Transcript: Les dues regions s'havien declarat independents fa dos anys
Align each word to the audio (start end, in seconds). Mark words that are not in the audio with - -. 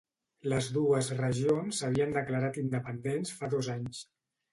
Les 0.51 0.67
dues 0.77 1.09
regions 1.19 1.81
s'havien 1.81 2.15
declarat 2.15 2.57
independents 2.63 3.35
fa 3.43 3.51
dos 3.53 3.71
anys 3.75 4.01